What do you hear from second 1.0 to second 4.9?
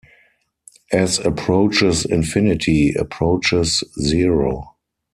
approaches infinity, approaches zero.